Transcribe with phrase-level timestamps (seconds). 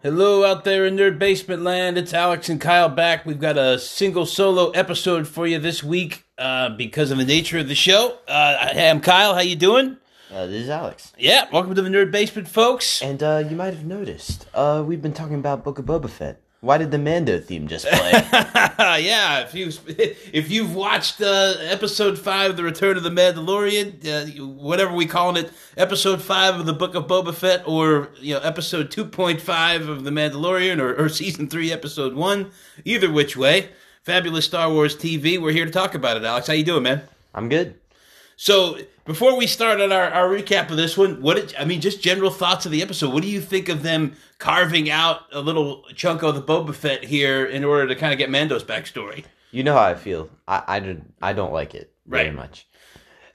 [0.00, 1.98] Hello out there in Nerd Basement Land.
[1.98, 3.26] It's Alex and Kyle back.
[3.26, 7.58] We've got a single solo episode for you this week uh, because of the nature
[7.58, 8.16] of the show.
[8.28, 9.34] Uh, hey, I'm Kyle.
[9.34, 9.96] How you doing?
[10.30, 11.12] Uh, this is Alex.
[11.18, 13.02] Yeah, welcome to the Nerd Basement, folks.
[13.02, 16.40] And uh, you might have noticed, uh, we've been talking about Book of Boba Fett.
[16.60, 18.10] Why did the Mando theme just play?
[19.00, 19.68] yeah, if you
[20.32, 25.36] if you've watched uh, episode five, The Return of the Mandalorian, uh, whatever we call
[25.36, 29.40] it, episode five of the Book of Boba Fett, or you know episode two point
[29.40, 32.50] five of the Mandalorian, or, or season three, episode one,
[32.84, 33.68] either which way,
[34.02, 35.40] fabulous Star Wars TV.
[35.40, 36.24] We're here to talk about it.
[36.24, 37.02] Alex, how you doing, man?
[37.34, 37.76] I'm good.
[38.40, 41.80] So before we start on our, our recap of this one, what did, I mean,
[41.80, 43.12] just general thoughts of the episode.
[43.12, 47.02] What do you think of them carving out a little chunk of the Boba Fett
[47.02, 49.24] here in order to kind of get Mando's backstory?
[49.50, 50.30] You know how I feel.
[50.46, 52.34] I I, did, I don't like it very Right.
[52.34, 52.68] much.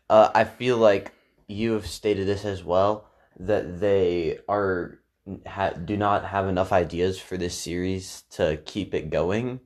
[0.09, 1.11] Uh, I feel like
[1.49, 3.09] you have stated this as well
[3.41, 4.99] that they are
[5.45, 9.59] ha, do not have enough ideas for this series to keep it going,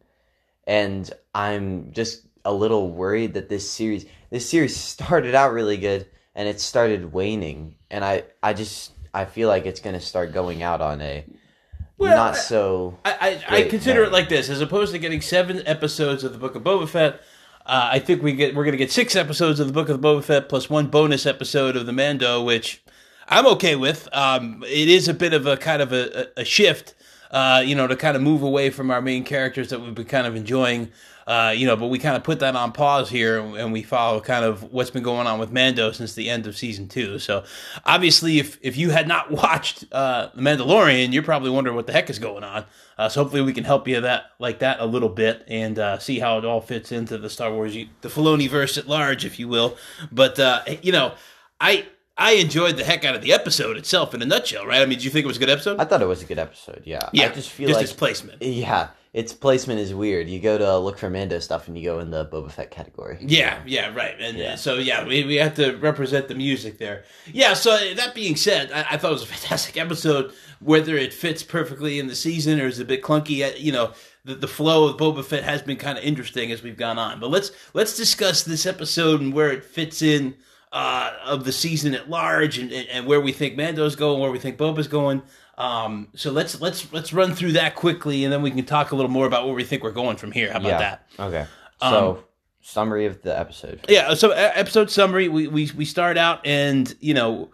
[0.66, 6.08] and I'm just a little worried that this series this series started out really good
[6.36, 10.62] and it started waning, and I I just I feel like it's gonna start going
[10.64, 11.26] out on a
[11.98, 12.98] Well, not I- so.
[13.06, 16.40] I, I, I consider it like this: as opposed to getting seven episodes of the
[16.40, 17.16] Book of Boba Fett,
[17.66, 20.00] uh, I think we get we're going to get six episodes of the Book of
[20.00, 22.84] Boba Fett plus one bonus episode of the Mando, which
[23.28, 24.08] I'm okay with.
[24.14, 26.94] Um, it is a bit of a kind of a, a a shift,
[27.32, 30.06] uh, you know, to kind of move away from our main characters that we've been
[30.06, 30.92] kind of enjoying.
[31.28, 34.22] Uh, you know, but we kind of put that on pause here, and we follow
[34.22, 37.20] kind of what's been going on with Mando since the end of season two.
[37.20, 37.44] So,
[37.86, 41.92] obviously, if if you had not watched uh, the Mandalorian, you're probably wondering what the
[41.92, 42.64] heck is going on.
[42.98, 46.00] Uh, so, hopefully, we can help you that like that a little bit and uh,
[46.00, 49.38] see how it all fits into the Star Wars, the Filoni verse at large, if
[49.38, 49.76] you will.
[50.10, 51.14] But uh, you know,
[51.60, 51.88] I
[52.18, 54.82] I enjoyed the heck out of the episode itself in a nutshell, right?
[54.82, 55.80] I mean, did you think it was a good episode?
[55.80, 56.82] I thought it was a good episode.
[56.86, 58.42] Yeah, yeah, I just feel just like placement.
[58.42, 60.30] Yeah, its placement is weird.
[60.30, 63.18] You go to look for Mando stuff, and you go in the Boba Fett category.
[63.20, 64.16] Yeah, yeah, right.
[64.20, 64.56] And Yeah.
[64.56, 67.04] so, yeah, we, we have to represent the music there.
[67.34, 70.34] Yeah, so that being said, I, I thought it was a fantastic episode.
[70.60, 73.94] Whether it fits perfectly in the season or is a bit clunky, uh, you know,
[74.24, 77.20] the, the flow of Boba Fett has been kind of interesting as we've gone on.
[77.20, 80.36] But let's let's discuss this episode and where it fits in
[80.72, 84.32] uh, of the season at large, and, and, and where we think Mando's going, where
[84.32, 85.22] we think Boba's going.
[85.58, 88.96] Um, so let's let's let's run through that quickly, and then we can talk a
[88.96, 90.52] little more about where we think we're going from here.
[90.52, 90.78] How about yeah.
[90.78, 91.08] that?
[91.20, 91.46] Okay.
[91.82, 92.24] Um, So,
[92.62, 93.84] summary of the episode.
[93.90, 97.50] Yeah, so e- episode summary, we, we we start out and you know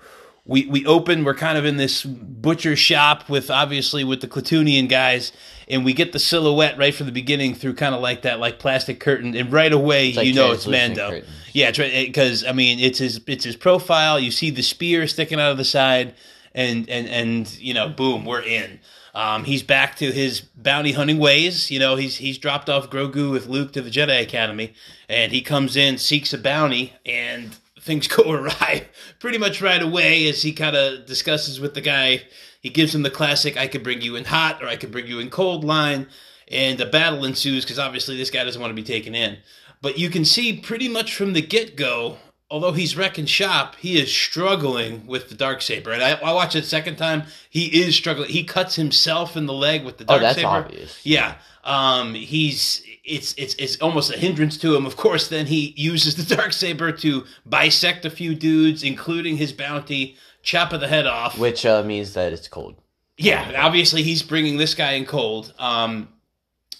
[0.46, 1.24] we we open.
[1.24, 5.32] We're kind of in this butcher shop with obviously with the Klatooinian guys,
[5.70, 8.60] and we get the silhouette right from the beginning through kind of like that like
[8.60, 11.10] plastic curtain, and right away like you know it's Mando.
[11.10, 11.30] curtains.
[11.54, 14.20] Yeah, because I mean it's his it's his profile.
[14.20, 16.16] You see the spear sticking out of the side,
[16.56, 18.80] and and and you know, boom, we're in.
[19.16, 21.70] Um, he's back to his bounty hunting ways.
[21.70, 24.74] You know, he's he's dropped off Grogu with Luke to the Jedi Academy,
[25.08, 28.88] and he comes in, seeks a bounty, and things go awry
[29.20, 32.24] pretty much right away as he kind of discusses with the guy.
[32.62, 35.08] He gives him the classic "I could bring you in hot" or "I could bring
[35.08, 36.08] you in cold" line,
[36.48, 39.38] and a battle ensues because obviously this guy doesn't want to be taken in.
[39.82, 42.18] But you can see pretty much from the get go,
[42.54, 45.92] although he's wrecking shop, he is struggling with the dark saber.
[45.92, 47.24] And I, I watched it a second time.
[47.50, 48.30] He is struggling.
[48.30, 50.66] He cuts himself in the leg with the dark Oh, dark that's saber.
[50.66, 51.00] obvious.
[51.04, 51.36] Yeah.
[51.64, 54.86] Um, he's it's it's it's almost a hindrance to him.
[54.86, 59.52] Of course, then he uses the dark saber to bisect a few dudes, including his
[59.52, 61.40] bounty, chop of the head off.
[61.40, 62.76] Which uh, means that it's cold.
[63.18, 65.54] Yeah, obviously he's bringing this guy in cold.
[65.58, 66.10] Um,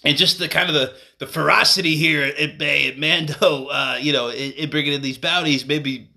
[0.04, 4.12] and just the kind of the, the ferocity here at Bay at Mando, uh, you
[4.12, 5.66] know, in, in bringing in these bounties.
[5.66, 6.08] Maybe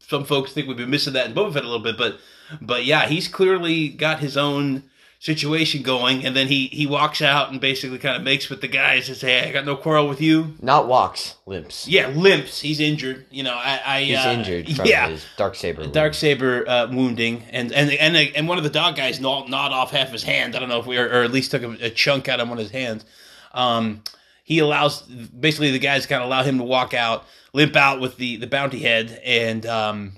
[0.00, 2.18] some folks think we've been missing that in Boba Fett a little bit, but
[2.60, 4.84] but yeah, he's clearly got his own
[5.18, 6.24] situation going.
[6.24, 9.16] And then he he walks out and basically kind of makes with the guys and
[9.16, 11.88] say, "Hey, I got no quarrel with you." Not walks, limps.
[11.88, 12.60] Yeah, limps.
[12.60, 13.26] He's injured.
[13.30, 15.86] You know, I, I He's uh, injured from yeah, his dark saber.
[15.86, 19.72] dark saber uh, wounding, and and and and one of the dog guys gnawed, gnawed
[19.72, 20.54] off half his hand.
[20.54, 22.48] I don't know if we or, or at least took a, a chunk out of
[22.48, 23.04] one of his hands.
[23.52, 24.02] Um,
[24.44, 28.16] he allows basically the guys kind of allow him to walk out, limp out with
[28.16, 30.12] the the bounty head, and um,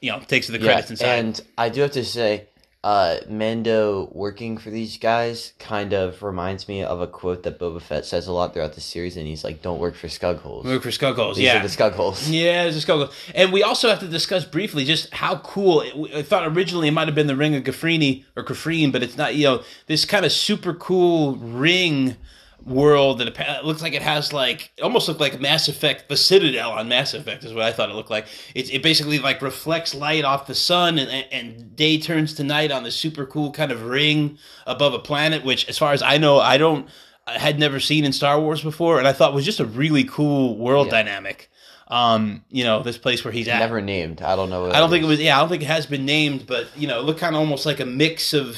[0.00, 1.18] you know takes the Yeah, credits inside.
[1.18, 2.46] and I do have to say,
[2.84, 7.80] uh, Mando working for these guys kind of reminds me of a quote that Boba
[7.82, 10.64] Fett says a lot throughout the series, and he's like, "Don't work for Skugholes.
[10.64, 11.34] Work for Skullholes.
[11.36, 13.10] These Yeah, the Skugholes." Yeah, a skull.
[13.34, 15.80] And we also have to discuss briefly just how cool.
[15.80, 19.02] It, I thought originally it might have been the ring of Gafrini or Kafrene, but
[19.02, 19.34] it's not.
[19.34, 22.16] You know, this kind of super cool ring
[22.64, 26.16] world that it looks like it has like it almost looked like Mass Effect, the
[26.16, 28.26] Citadel on Mass Effect is what I thought it looked like.
[28.54, 32.70] It, it basically like reflects light off the sun and, and day turns to night
[32.70, 36.18] on this super cool kind of ring above a planet, which as far as I
[36.18, 36.88] know, I don't
[37.26, 40.04] I had never seen in Star Wars before, and I thought was just a really
[40.04, 41.02] cool world Yeah.
[41.02, 41.48] dynamic.
[41.88, 43.58] Um, you know, this place where he's at.
[43.58, 44.22] Never named.
[44.22, 44.70] I don't know.
[44.70, 45.20] I don't think it was.
[45.20, 47.40] Yeah, I don't think it has been named, but you know, it looked kind of
[47.40, 48.56] almost like a mix of,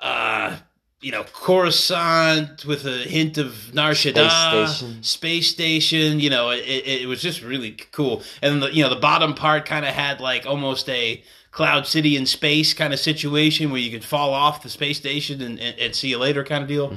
[0.00, 0.56] uh,
[1.00, 5.02] you know, Coruscant with a hint of Nar Shaddaa, Space station.
[5.02, 6.20] space station.
[6.20, 8.22] You know, it, it, was just really cool.
[8.42, 11.22] And the, you know, the bottom part kind of had like almost a
[11.52, 15.40] Cloud City in space kind of situation where you could fall off the space station
[15.40, 16.90] and, and, and see you later kind of deal.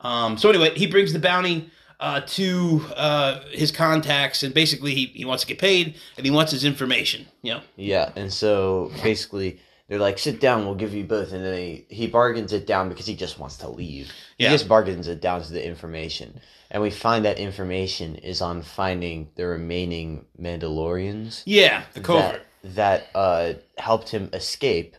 [0.00, 1.70] Um, so anyway, he brings the bounty
[2.00, 6.30] uh, to uh, his contacts, and basically he, he wants to get paid and he
[6.30, 7.26] wants his information.
[7.42, 7.60] You know.
[7.76, 9.58] Yeah, and so basically
[9.88, 12.88] they're like, "Sit down, we'll give you both," and then he, he bargains it down
[12.88, 14.12] because he just wants to leave.
[14.38, 14.48] Yeah.
[14.50, 16.40] He just bargains it down to the information,
[16.70, 22.42] and we find that information is on finding the remaining Mandalorians Yeah, the covert.
[22.62, 24.96] that that uh, helped him escape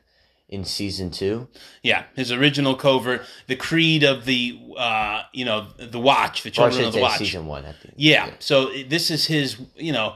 [0.47, 1.47] in season two.
[1.83, 6.51] Yeah, his original covert, the creed of the, uh, you know, the Watch, the I
[6.51, 7.19] children of the Watch.
[7.19, 7.65] season one.
[7.65, 10.15] At the, Yeah, so this is his, you know,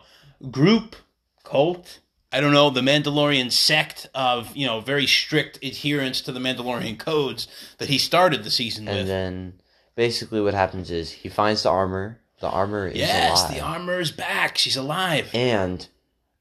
[0.49, 0.95] group,
[1.43, 1.99] cult.
[2.33, 6.97] I don't know the Mandalorian sect of you know very strict adherence to the Mandalorian
[6.97, 7.47] codes
[7.77, 9.01] that he started the season and with.
[9.01, 9.53] And then
[9.95, 12.19] basically what happens is he finds the armor.
[12.39, 13.53] The armor is yes, alive.
[13.53, 14.57] the armor is back.
[14.57, 15.30] She's alive.
[15.33, 15.88] and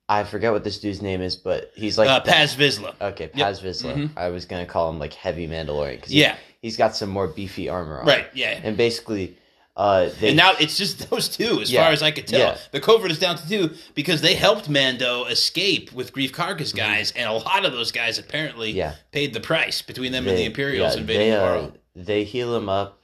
[0.09, 2.95] I forget what this dude's name is, but he's like uh, the- Paz Vizsla.
[3.01, 3.47] Okay, Yep.
[3.47, 3.95] Paz Vizsla.
[3.95, 4.11] Mhm.
[4.17, 6.37] I was gonna call him like heavy Mandalorian because Yeah.
[6.61, 8.07] he's got some more beefy armor on.
[8.07, 8.27] Right.
[8.35, 8.59] Yeah.
[8.65, 9.37] and basically,
[9.77, 12.39] uh, they And now it's just those two, as Yeah, far as I could tell.
[12.41, 12.59] yeah.
[12.73, 16.77] The covert is down to two because they helped Mando escape with Grief Mm-hmm.
[16.77, 18.95] Guys, and a lot of those guys apparently Yeah.
[19.13, 21.71] paid the price between them and the Imperials yeah, invading they, the uh.
[21.95, 23.03] They heal him up,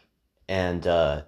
[0.48, 1.22] and uh,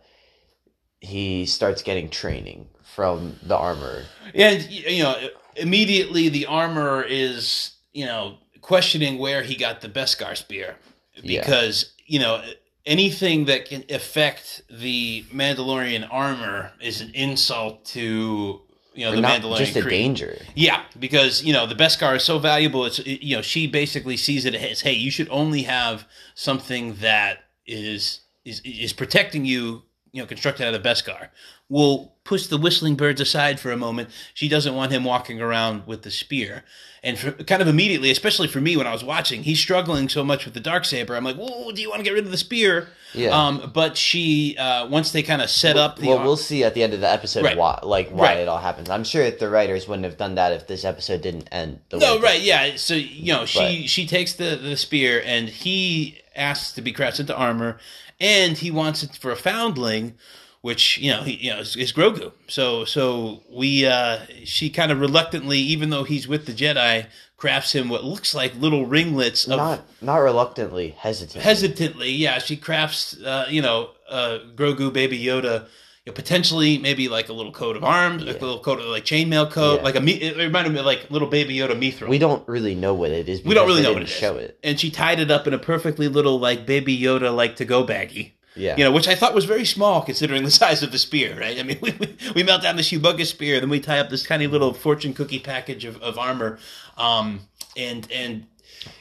[1.00, 4.04] he starts getting training from the armor.
[4.34, 10.36] And you know, immediately the armor is you know questioning where he got the Beskar
[10.36, 10.76] spear
[11.22, 12.42] because you know
[12.86, 18.60] anything that can affect the Mandalorian armor is an insult to
[18.94, 19.90] you know Or the not Mandalorian just a creed.
[19.90, 20.38] danger.
[20.54, 22.84] Yeah, because you know the Beskar is so valuable.
[22.86, 27.38] It's you know she basically sees it as hey, you should only have something that
[27.66, 29.82] is is is protecting you.
[30.12, 31.28] You know, constructed out of Beskar.
[31.70, 34.10] We'll push the whistling birds aside for a moment.
[34.34, 36.64] She doesn't want him walking around with the spear,
[37.02, 40.22] and for, kind of immediately, especially for me when I was watching, he's struggling so
[40.22, 41.16] much with the dark saber.
[41.16, 43.30] I'm like, "Whoa, do you want to get rid of the spear?" Yeah.
[43.30, 46.74] Um, but she uh, once they kind of set up the well, we'll see at
[46.74, 47.56] the end of the episode Right.
[47.56, 48.38] why, like why Right.
[48.38, 48.90] it all happens.
[48.90, 51.80] I'm sure the writers wouldn't have done that if this episode didn't end.
[51.88, 52.76] The No, right, yeah.
[52.76, 56.92] So you know, she But- she takes the the spear, and he asks to be
[56.92, 57.78] crafted into armor,
[58.20, 60.14] and he wants it for a foundling,
[60.62, 62.32] which you know he you know is, is Grogu.
[62.48, 67.74] So so we uh she kind of reluctantly, even though he's with the Jedi, crafts
[67.74, 71.42] him what looks like little ringlets of Not not reluctantly, hesitantly.
[71.42, 75.66] hesitantly, yeah, she crafts, uh, you know, uh, Grogu, Baby Yoda,
[76.04, 78.86] you know, potentially maybe like a little coat of arms, like a little coat of
[78.86, 79.82] like chainmail coat, Yeah.
[79.84, 80.00] like a.
[80.00, 82.08] me- It reminded me of like little Baby Yoda Mithril.
[82.08, 83.42] we don't really know what it is.
[83.44, 84.14] We don't really know what it is.
[84.14, 84.58] Show it.
[84.62, 87.84] And she tied it up in a perfectly little like Baby Yoda like to go
[87.86, 88.32] baggie.
[88.56, 88.76] Yeah.
[88.76, 91.58] You know, which I thought was very small considering the size of the spear, right?
[91.58, 91.96] I mean, we,
[92.34, 95.38] we, melt down this humongous spear, then we tie up this tiny little fortune cookie
[95.38, 96.58] package of, of armor.
[96.96, 97.40] Um,
[97.76, 98.46] and, and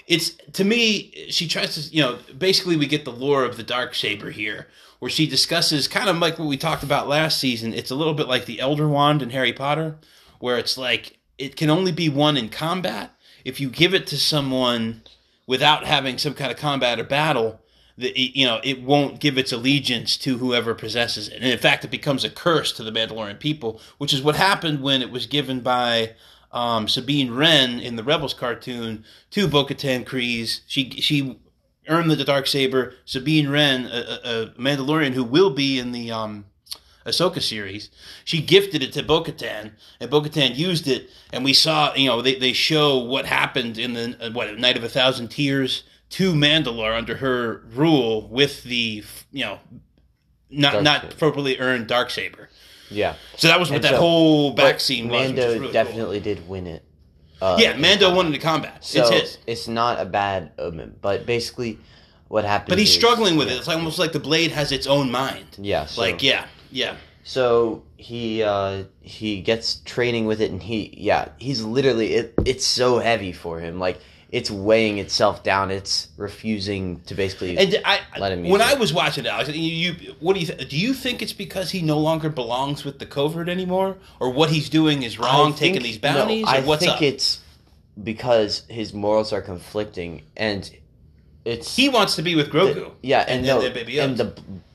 [0.07, 3.63] it's, to me, she tries to, you know, basically we get the lore of the
[3.63, 4.67] dark saber here,
[4.99, 7.73] where she discusses kind of like what we talked about last season.
[7.73, 9.95] It's a little bit like the Elder Wand in Harry Potter,
[10.39, 13.15] where it's like it can only be won in combat.
[13.45, 15.03] If you give it to someone
[15.47, 17.58] without having some kind of combat or battle,
[17.99, 21.35] the, you know it won't give its allegiance to whoever possesses it.
[21.35, 24.81] And in fact, it becomes a curse to the Mandalorian people, which is what happened
[24.81, 26.13] when it was given by
[26.51, 30.61] um, Sabine Wren in the Rebels cartoon to Bo-Katan Kryze.
[30.67, 31.39] She she
[31.87, 32.93] earned the dark saber.
[33.05, 36.45] Sabine Wren, a, a, Mandalorian who will be in the um,
[37.05, 37.89] Ahsoka series,
[38.23, 42.35] she gifted it to Bo-Katan, and Bo-Katan used it, and we saw, you know, they,
[42.35, 47.15] they show what happened in the, what, Night of a Thousand Tears to Mandalore under
[47.17, 49.59] her rule with the, you know,
[50.49, 51.13] not Dark not saber.
[51.13, 52.49] appropriately earned dark saber.
[52.89, 53.15] Yeah.
[53.37, 55.27] So that was what And that so- whole back scene was.
[55.27, 55.71] Mando was really cool.
[55.73, 56.83] definitely did win it.
[57.41, 58.83] Uh, Yeah, Mando won in the combat.
[58.83, 59.37] So it's his.
[59.47, 61.77] it's not a bad omen, but basically,
[62.27, 62.69] what happened?
[62.69, 63.55] But he's is- struggling with yeah.
[63.55, 63.57] it.
[63.59, 65.45] It's almost like the blade has its own mind.
[65.57, 65.85] Yeah.
[65.85, 66.95] So, Like, yeah, yeah.
[67.23, 72.33] So he uh he gets training with it, and he yeah he's literally it.
[72.45, 73.79] It's so heavy for him.
[73.79, 73.99] Like
[74.31, 75.71] it's weighing itself down.
[75.71, 77.57] It's refusing to basically.
[77.57, 78.67] And I, Let him use when it.
[78.67, 79.55] I was watching it, Alex, you,
[79.93, 80.77] you what do you th- do?
[80.77, 84.69] You think it's because he no longer belongs with the covert anymore, or what he's
[84.69, 87.01] doing is wrong, I taking think- these bounties, No, I what's think up?
[87.01, 87.39] it's
[88.01, 90.69] because his morals are conflicting, and
[91.45, 92.73] it's he wants to be with Grogu.
[92.75, 94.33] the- yeah, and, and, no, and Baby and the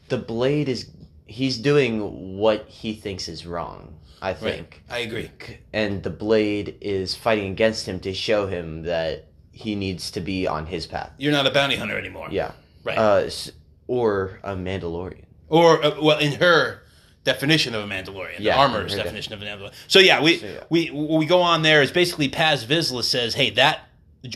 [0.08, 0.90] the blade is
[1.26, 3.94] he's doing what he thinks is wrong.
[4.20, 4.38] I right.
[4.38, 5.30] think, I agree.
[5.72, 10.46] and the blade is fighting against him to show him that he needs to be
[10.46, 11.10] on his path.
[11.16, 12.28] You're not a bounty hunter anymore.
[12.30, 12.52] Yeah,
[12.84, 12.98] Right.
[12.98, 13.28] uh,
[13.86, 15.24] or a Mandalorian.
[15.48, 16.82] or uh, well, in her
[17.24, 19.72] definition of a Mandalorian, Yeah, the armor's definition of a Mandalorian.
[19.88, 20.64] So yeah, we So, yeah.
[20.70, 23.88] we we go on there is basically Paz Vizsla says, "Hey, that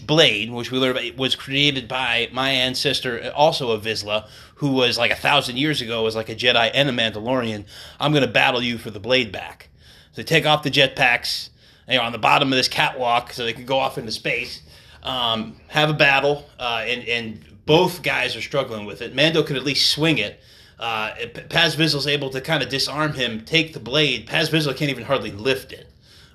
[0.06, 4.98] blade, which we learned about, was created by my ancestor, also a Vizsla, who was
[4.98, 7.64] like a thousand years ago, was like a Jedi and a Mandalorian.
[7.98, 9.68] I'm going to battle you for the blade back."
[10.12, 11.50] So they take off the jetpacks.
[11.86, 14.60] They are on the bottom of this catwalk, so they can go off into space,
[15.02, 19.14] um, have a battle, uh, and and both guys are struggling with it.
[19.14, 20.40] Mando could at least swing it.
[20.78, 21.10] Uh,
[21.48, 24.26] Paz Vizsla's able to kind of disarm him, take the blade.
[24.26, 25.87] Paz Vizsla can't even hardly lift it.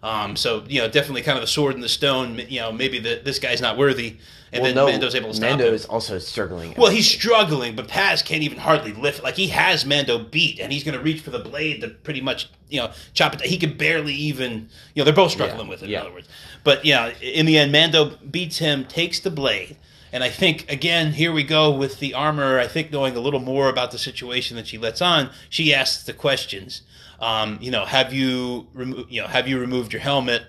[0.04, 2.42] Um, so you know, definitely kind of the sword in the stone.
[2.50, 4.18] You know, maybe the, this guy's not worthy,
[4.52, 5.74] and well, then no, Mando's able to stop Mando him.
[5.74, 6.74] is also struggling.
[6.78, 9.24] Well, he's struggling, but Paz can't even hardly lift.
[9.24, 12.20] Like he has Mando beat, and he's going to reach for the blade to pretty
[12.20, 13.42] much, you know, chop it.
[13.46, 15.90] He can barely even, you know, they're both struggling Yeah, with it.
[15.90, 16.00] yeah.
[16.02, 16.28] In other words,
[16.66, 19.78] but yeah, in the end, Mando beats him, takes the blade,
[20.12, 22.60] and I think again here we go with the armor.
[22.60, 26.04] I think knowing a little more about the situation that she lets on, she asks
[26.04, 26.82] the questions.
[27.24, 30.42] Um, you know, have you, remo- you know, have you removed your helmet?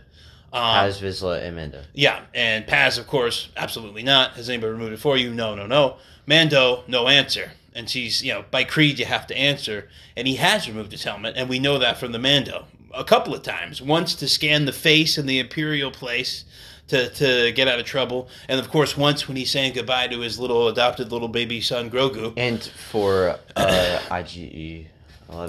[0.52, 1.82] Um, Paz Vizsla and Mando.
[1.92, 4.32] yeah, and Paz, of course, absolutely not.
[4.32, 5.32] Has anybody removed it for you?
[5.32, 5.96] No, no, no.
[6.26, 7.52] Mando, no answer.
[7.74, 9.88] And she's, you know, by creed, you have to answer.
[10.16, 13.34] And he has removed his helmet, and we know that from the Mando a couple
[13.34, 13.82] of times.
[13.82, 16.44] Once to scan the face in the Imperial place
[16.88, 18.28] to, to get out of trouble.
[18.48, 21.90] And of course, once when he's saying goodbye to his little adopted little baby son,
[21.90, 22.32] Grogu.
[22.36, 24.86] And for uh, IG 11.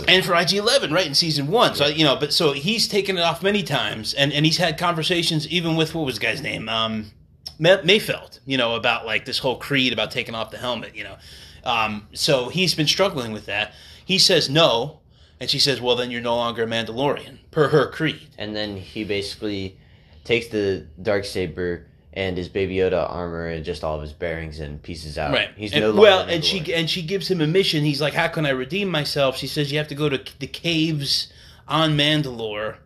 [0.07, 3.17] And for IG Eleven, right in season one, so you know, but so he's taken
[3.17, 6.41] it off many times, and and he's had conversations even with what was the guy's
[6.41, 7.11] name, um,
[7.59, 11.03] Ma- Mayfeld, you know, about like this whole creed about taking off the helmet, you
[11.03, 11.17] know.
[11.63, 13.73] Um, so he's been struggling with that.
[14.05, 14.99] He says no,
[15.39, 18.77] and she says, "Well, then you're no longer a Mandalorian per her creed." and then
[18.77, 19.77] he basically
[20.23, 24.59] takes the dark saber and his Baby Yoda armor and just all of his bearings
[24.59, 25.33] and pieces out.
[25.33, 25.49] Right.
[25.55, 27.83] He's and, no longer well, and she and she gives him a mission.
[27.83, 30.47] He's like, "How can I redeem myself?" She says, "You have to go to the
[30.47, 31.31] caves
[31.67, 32.77] on Mandalore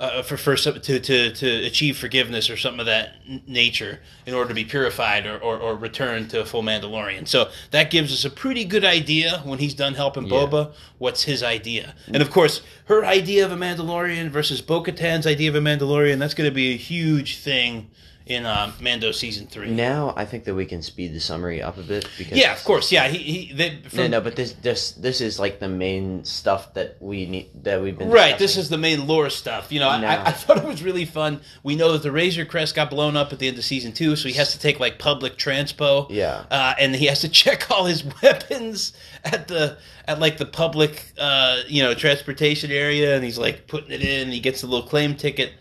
[0.00, 3.16] uh, for first to to to achieve forgiveness or something of that
[3.46, 7.50] nature in order to be purified or, or or return to a full Mandalorian." So
[7.72, 10.46] that gives us a pretty good idea when he's done helping Yeah.
[10.46, 10.72] Boba.
[10.96, 11.94] What's his idea?
[12.06, 16.18] And of course, her idea of a Mandalorian versus Bo-Katan's idea of a Mandalorian.
[16.18, 17.90] That's going to be a huge thing
[18.28, 19.70] in uh, Mando season three.
[19.70, 22.62] Now I think that we can speed the summary up a bit because Yeah, of
[22.64, 22.92] course.
[22.92, 26.24] Yeah, he, he they, from, No, no, but this this this is like the main
[26.24, 28.38] stuff that we need that we've been right.
[28.38, 29.72] This is the main lore stuff.
[29.72, 30.06] You know, I, No.
[30.06, 31.40] I, I thought it was really fun.
[31.62, 34.14] We know that the Razor Crest got blown up at the end of season two,
[34.16, 36.06] so he has to take like public transpo.
[36.10, 36.44] Yeah.
[36.50, 38.92] uh, and he has to check all his weapons
[39.24, 43.90] at the at like the public uh, you know transportation area, and he's like putting
[43.90, 44.24] it in.
[44.24, 45.52] And he gets a little claim ticket.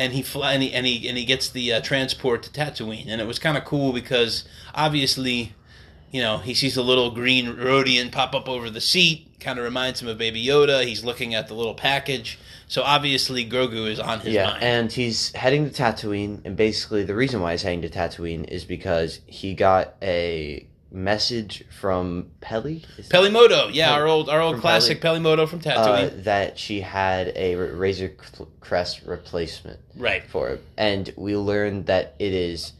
[0.00, 3.06] And he fly and he and he, and he gets the uh, transport to Tatooine,
[3.06, 5.54] and it was kind of cool because obviously
[6.10, 9.26] you know, he sees a little green Rodian pop up over the seat.
[9.38, 10.84] Kind of reminds him of Baby Yoda.
[10.84, 12.38] He's looking at the little package.
[12.66, 14.62] So obviously, Grogu is on his yeah, mind.
[14.62, 18.64] and he's heading to Tatooine, and basically the reason why he's heading to Tatooine is
[18.64, 25.00] because he got a message from that- Peli Motto, yeah, our old our old classic
[25.00, 26.24] Peli Motto from uh, Tatooine.
[26.24, 28.14] that she had a Razor
[28.60, 30.22] Crest replacement right.
[30.28, 32.72] for it, and we learned that it is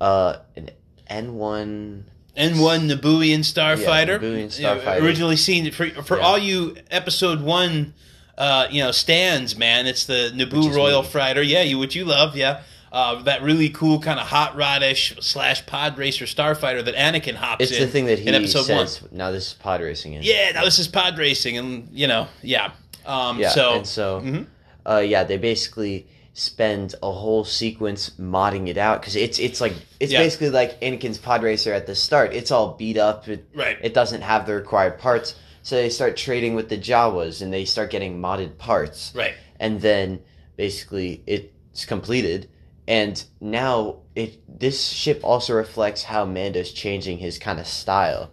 [0.00, 0.70] uh, an
[1.06, 2.06] N one.
[2.36, 4.20] N1 Nabooian starfighter.
[4.22, 4.46] Yeah, Nabooian
[4.82, 5.02] starfighter.
[5.02, 6.24] originally seen for for Yeah.
[6.24, 7.92] all you episode one,
[8.38, 9.86] uh, you know, stands man.
[9.86, 11.08] It's the Naboo Royal me.
[11.08, 11.42] Fighter.
[11.42, 12.36] Yeah, you which you love.
[12.36, 12.62] Yeah.
[12.92, 17.62] Uh, that really cool kind of hot rodish slash pod racer starfighter that Anakin hops
[17.62, 18.86] It's in the thing that he in episode one.
[18.88, 19.00] says.
[19.12, 20.14] Now this is pod racing.
[20.14, 20.22] In.
[20.24, 22.72] Yeah, that was his pod racing, and you know, yeah.
[23.06, 24.46] Um, Yeah, so, and so, Mhm.
[24.84, 29.74] uh, yeah, they basically spend a whole sequence modding it out because it's it's like
[30.00, 30.20] it's Yeah.
[30.20, 32.34] basically like Anakin's pod racer at the start.
[32.34, 33.28] It's all beat up.
[33.28, 33.78] It, Right.
[33.82, 37.64] It doesn't have the required parts, so they start trading with the Jawas and they
[37.64, 40.20] start getting modded parts, right, and then
[40.56, 42.48] basically it's completed.
[42.88, 48.30] And now it this ship also reflects how Mando's changing his kind of style.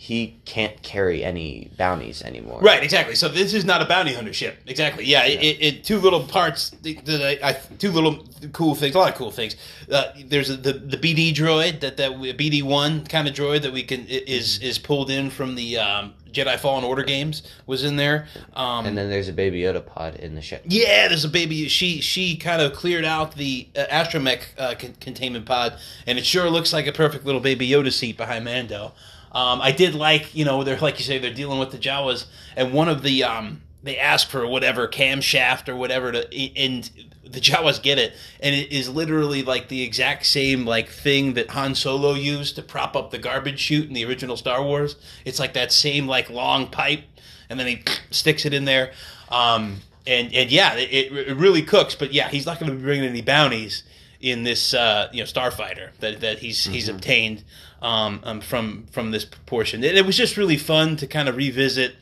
[0.00, 2.60] he can't carry any bounties anymore.
[2.60, 3.16] Right, exactly.
[3.16, 4.56] So this is not a bounty hunter ship.
[4.64, 5.04] Exactly.
[5.04, 8.94] Yeah, It, it, it two little parts that I, I two little cool things.
[8.94, 9.56] A lot of cool things.
[9.90, 13.72] Uh, there's a, the the BD droid that that BD one kind of droid that
[13.72, 17.96] we can is is pulled in from the um, Jedi Fallen Order games was in
[17.96, 18.26] there.
[18.54, 20.62] Um, And then there's a baby Yoda pod in the ship.
[20.66, 21.68] yeah, there's a baby.
[21.68, 25.74] She she kind of cleared out the uh, astromech uh, con- containment pod,
[26.06, 28.92] and it sure looks like a perfect little baby Yoda seat behind Mando.
[29.30, 32.26] Um, I did like, you know, they're like you say, they're dealing with the Jawas,
[32.56, 36.90] and one of the um, they ask for whatever camshaft or whatever to, and
[37.24, 41.50] the Jawas get it, and it is literally like the exact same like thing that
[41.50, 44.96] Han Solo used to prop up the garbage chute in the original Star Wars.
[45.24, 47.04] It's like that same like long pipe,
[47.48, 48.92] and then he sticks it in there.
[49.30, 51.94] Um, and and yeah, it, it really cooks.
[51.94, 53.82] But yeah, he's not going to be bringing any bounties
[54.20, 57.44] in this uh, you know starfighter that, that he's he's obtained
[57.82, 59.84] um, um, from from this portion.
[59.84, 61.96] And it was just really fun to kind of revisit.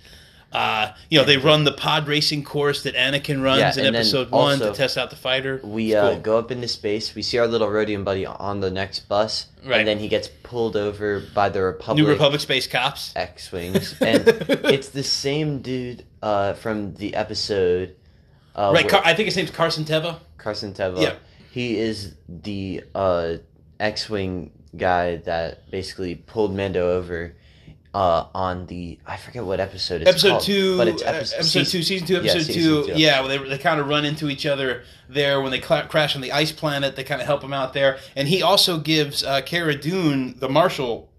[0.57, 4.31] Uh, you know, they run the pod racing course that Anakin runs Yeah, in episode
[4.31, 5.61] one to test out the fighter.
[5.63, 7.15] We It's uh, go up into space.
[7.15, 9.81] We see our little Rodian buddy on the next bus, Right.
[9.81, 13.13] and then he gets pulled over by the Republic, New Republic space cops.
[13.15, 17.95] X wings, and it's the same dude uh, from the episode.
[18.55, 20.21] Uh, Right, Car- I think his name's Carson Teva.
[20.39, 21.03] Carson Teva.
[21.03, 21.15] Yeah.
[21.51, 23.35] He is the uh,
[23.81, 27.35] X-wing guy that basically pulled Mando over
[27.97, 31.37] uh, on the I forget what episode it's episode called, two, but it's uh, episode,
[31.37, 32.87] episode two, season two, yeah, episode season two.
[32.89, 32.93] two.
[32.95, 36.15] Yeah, well, they they kind of run into each other there when they cla crash
[36.15, 36.95] on the ice planet.
[36.95, 40.49] They kind of help him out there, and he also gives uh, Cara Dune the
[40.49, 41.11] marshal.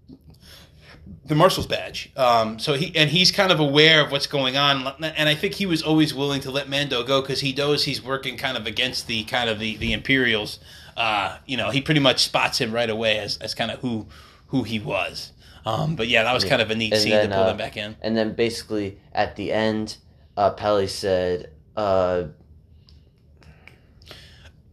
[1.24, 2.10] The marshal's badge.
[2.16, 5.54] Um, so he and he's kind of aware of what's going on, and I think
[5.54, 8.66] he was always willing to let Mando go because he knows he's working kind of
[8.66, 10.60] against the kind of the the Imperials.
[10.96, 14.06] Uh, you know, he pretty much spots him right away as, as kind of who
[14.46, 15.32] who he was.
[15.66, 17.48] Um, but yeah, that was kind of a neat And scene then, to pull uh,
[17.48, 17.96] them back in.
[18.00, 19.96] And then basically at the end,
[20.36, 22.24] uh, Peli said, uh,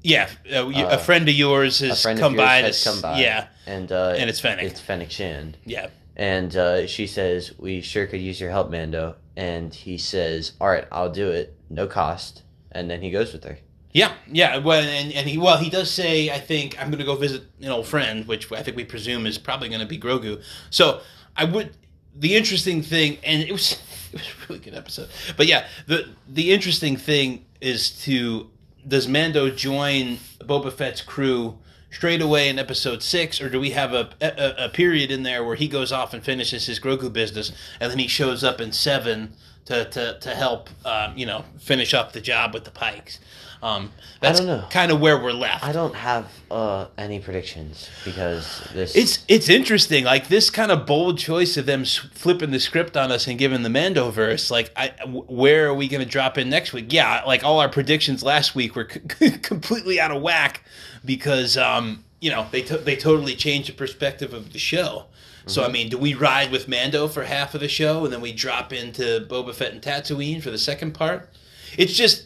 [0.01, 2.55] Yeah, uh, a Uh, friend of yours has friend come of yours by.
[2.57, 4.65] has to, come by." Yeah, and uh, And it's Fennec.
[4.65, 5.57] It's Fennec Shand.
[5.65, 10.53] yeah, And uh, she says, "We sure could use your help, Mando." And he says,
[10.61, 13.57] "All right, I'll do it, no cost." And then he goes with her.
[13.95, 14.57] Yeah, yeah.
[14.57, 17.43] Well, and, and he well, he does say, I think I'm going to go visit
[17.61, 20.43] an old friend, which I think we presume is probably going to be Grogu.
[20.69, 20.99] So
[21.37, 21.77] I would.
[22.13, 23.71] The interesting thing, and it was
[24.11, 25.07] it was a really good episode.
[25.37, 28.49] But yeah, the the interesting thing is to
[28.85, 31.57] does Mando join Boba Fett's crew
[31.89, 35.41] straight away in episode six, or do we have a, a a period in there
[35.41, 38.73] where he goes off and finishes his Grogu business, and then he shows up in
[38.73, 39.31] seven
[39.67, 43.19] to to to help um, you know finish up the job with the Pikes?
[43.61, 43.91] Um,
[44.21, 44.39] that's
[44.69, 45.63] kind of where we're left.
[45.63, 48.95] I don't have uh, any predictions because this.
[48.95, 53.11] It's it's interesting, like this kind of bold choice of them flipping the script on
[53.11, 54.51] us and giving the Mandoverse.
[54.51, 56.91] Like, I, where are we going to drop in next week?
[56.93, 60.63] Yeah, like all our predictions last week were c- completely out of whack
[61.03, 65.05] because um, you know they to- they totally changed the perspective of the show.
[65.47, 68.19] So I mean, do we ride with Mando for half of the show and then
[68.19, 71.29] we drop into Boba Fett and Tatooine for the second part?
[71.77, 72.24] It's just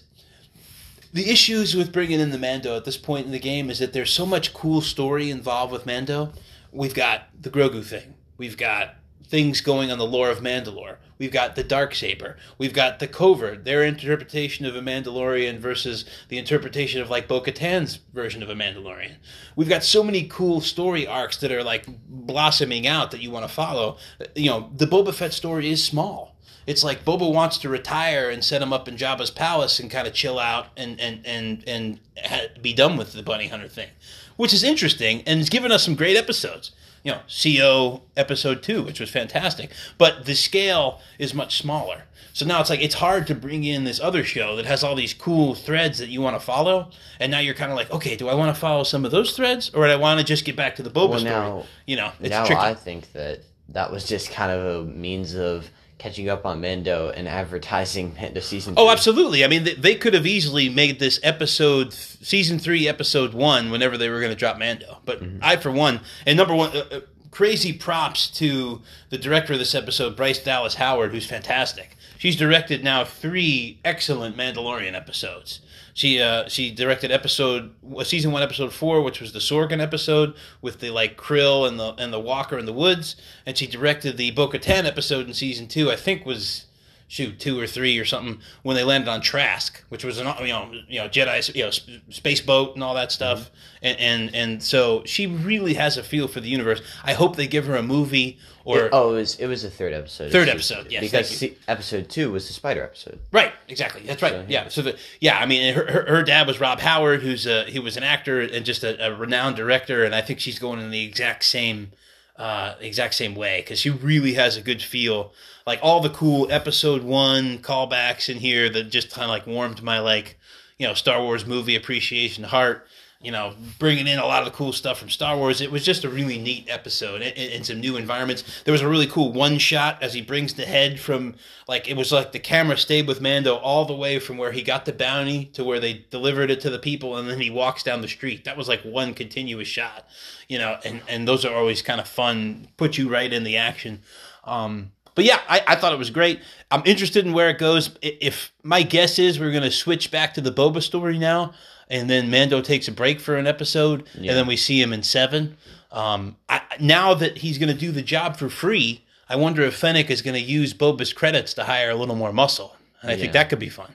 [1.14, 3.94] the issues with bringing in the Mando at this point in the game is that
[3.94, 6.32] there's so much cool story involved with Mando.
[6.72, 8.14] We've got the Grogu thing.
[8.38, 8.96] We've got
[9.30, 10.98] things going on the lore of Mandalore.
[11.20, 12.38] We've got the dark saber.
[12.58, 17.98] We've got the covert, their interpretation of a Mandalorian versus the interpretation of like Bo-Katan's
[18.14, 19.16] version of a Mandalorian.
[19.56, 23.48] We've got so many cool story arcs that are like blossoming out that you want
[23.48, 23.98] to follow.
[24.36, 26.38] You know, the Boba Fett story is small.
[26.68, 30.08] It's like Boba wants to retire and set him up in Jabba's palace and kind
[30.08, 33.90] of chill out and and and and ha- be done with the bunny hunter thing,
[34.38, 36.72] which is interesting and it's given us some great episodes.
[37.04, 42.04] You know, CO episode two, which was fantastic, but the scale is much smaller.
[42.34, 44.96] So now it's like it's hard to bring in this other show that has all
[44.96, 48.16] these cool threads that you want to follow, and now you're kind of like, okay,
[48.18, 50.44] do I want to follow some of those threads, or do I want to just
[50.46, 51.32] get back to the Boba Well, story?
[51.34, 52.62] now- you know, it's now tricky.
[52.62, 57.10] I think that that was just kind of a means of catching up on Mando
[57.10, 58.74] and advertising Mando season.
[58.78, 59.44] Oh, absolutely.
[59.46, 63.98] I mean, they, they could have easily made this episode, season three, episode one, whenever
[63.98, 64.98] they were going to drop Mando.
[65.06, 69.60] But I, for one, and number one, uh, uh, crazy props to the director of
[69.60, 71.96] this episode, Bryce Dallas Howard, who's fantastic.
[72.20, 75.62] She's directed now three excellent Mandalorian episodes.
[75.94, 80.82] She uh, she directed episode season one episode four, which was the Sorgan episode with
[80.82, 84.32] the like Krill and the and the Walker in the woods, and she directed the
[84.32, 85.90] Bo-Katan episode in season two.
[85.90, 86.66] I think was
[87.10, 90.54] shoot two or three or something when they landed on Trask, which was an you
[90.54, 93.50] know you know Jedi you know sp- space boat and all that stuff,
[93.82, 93.86] Mm-hmm.
[93.86, 96.82] and, and and so she really has a feel for the universe.
[97.04, 99.94] I hope they give her a movie or oh, it was it was the third
[99.94, 100.32] episode.
[100.32, 103.20] Third episode, yes, because episode two was the spider episode.
[103.32, 104.04] Right, exactly.
[104.06, 104.34] That's right.
[104.34, 104.68] So, yeah.
[104.68, 107.80] So the yeah, I mean, her, her, her dad was Ron Howard, who's a he
[107.80, 110.92] was an actor and just a, a renowned director, and I think she's going in
[110.92, 111.92] the exact same
[112.40, 115.34] uh, exact same way because she really has a good feel.
[115.68, 119.84] Like all the cool episode one callbacks in here that just kind of like warmed
[119.84, 120.40] my like
[120.78, 122.88] you know Star Wars movie appreciation heart.
[123.22, 125.60] You know, bringing in a lot of the cool stuff from Star Wars.
[125.60, 128.64] It was just a really neat episode in some new environments.
[128.64, 131.36] There was a really cool one shot as he brings the head from
[131.68, 134.62] like it was like the camera stayed with Mando all the way from where he
[134.62, 137.84] got the bounty to where they delivered it to the people, and then he walks
[137.84, 138.46] down the street.
[138.46, 140.08] That was like one continuous shot,
[140.48, 140.80] you know.
[140.86, 144.02] And and those are always kind of fun, put you right in the action.
[144.46, 146.40] Um, but yeah, I, I thought it was great.
[146.72, 147.98] I'm interested in where it goes.
[148.02, 151.54] If my guess is we're going to switch back to the Boba story now,
[151.90, 154.32] and then Mando takes a break for an episode, Yeah.
[154.32, 155.58] and then we see him in seven.
[155.92, 159.76] Um, I, now that he's going to do the job for free, I wonder if
[159.76, 163.16] Fennec is going to use Boba's credits to hire a little more muscle, and I
[163.16, 163.94] think that could be fun.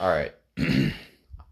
[0.00, 0.32] All right.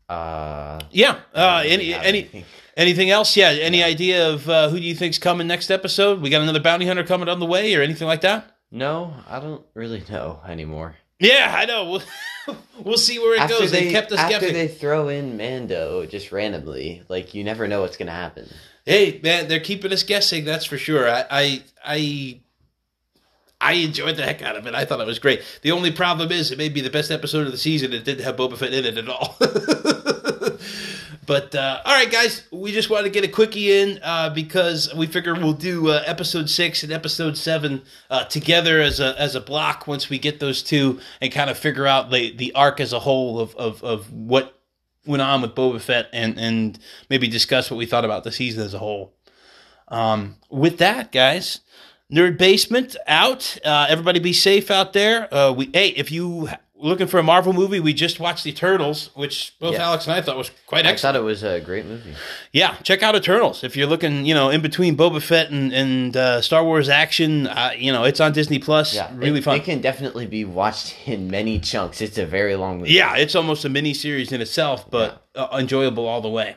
[0.09, 1.21] uh, Yeah.
[1.35, 2.45] Uh, any any anything.
[2.77, 3.37] anything else?
[3.37, 3.51] Yeah.
[3.51, 6.21] Any idea of uh, who do you think's coming next episode?
[6.21, 8.51] We got another bounty hunter coming on the way, or anything like that?
[8.71, 10.97] no, I don't really know anymore.
[11.19, 12.01] Yeah, I know.
[12.83, 13.71] We'll, see where it goes.
[13.71, 14.55] They, kept us after guessing.
[14.55, 18.49] they throw in Mando just randomly, like you never know what's gonna happen.
[18.85, 20.45] Hey, man, they're keeping us guessing.
[20.45, 21.09] That's for sure.
[21.09, 22.41] I, I, I,
[23.61, 24.75] I enjoyed the heck out of it.
[24.75, 25.43] I thought it was great.
[25.63, 27.95] The only problem is it may be the best episode of the season.
[27.95, 29.37] It didn't have Boba Fett in it at all.
[31.27, 34.93] but uh, all right, guys, we just wanted to get a quickie in uh, because
[34.95, 39.35] we figure we'll do uh, episode six and episode seven uh, together as a as
[39.35, 42.81] a block once we get those two and kind of figure out the the arc
[42.81, 44.59] as a whole of of, of what
[45.07, 48.63] went on with Boba Fett and and maybe discuss what we thought about the season
[48.65, 49.15] as a whole.
[49.89, 51.61] Um, with that, guys,
[52.13, 53.59] Nerd Basement out.
[53.65, 55.33] Uh, everybody be safe out there.
[55.33, 56.49] Uh, we hey, if you
[56.85, 59.87] looking for a Marvel movie, we just watched Eternals, which both Yeah.
[59.87, 61.17] Alex and I thought was quite excellent.
[61.17, 62.15] I thought it was a great movie.
[62.53, 66.17] Yeah, check out Eternals if you're looking, you know, in between Boba Fett and, and
[66.17, 67.47] uh, Star Wars action.
[67.47, 68.95] Uh, you know, it's on Disney Plus.
[68.95, 69.57] Yeah, really it, fun.
[69.57, 72.01] It can definitely be watched in many chunks.
[72.01, 72.93] It's a very long movie.
[72.93, 76.57] Yeah, it's almost a mini series in itself, but uh, enjoyable all the way.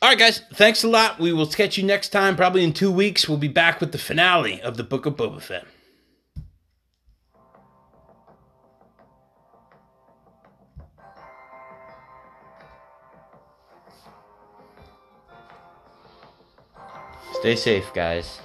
[0.00, 1.20] All right, guys, thanks a lot.
[1.20, 2.36] We will catch you next time.
[2.36, 5.40] Probably in two weeks, we'll be back with the finale of the Book of Boba
[5.40, 5.64] Fett.
[17.42, 18.38] Stay safe, guys.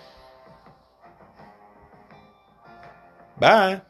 [3.40, 3.82] Bye.